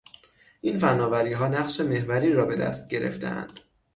این 0.61 0.77
فناوریها 0.77 1.47
نقش 1.47 1.79
محوری 1.81 2.33
را 2.33 2.45
به 2.45 2.55
دست 2.55 2.89
گرفتهاند 2.89 3.59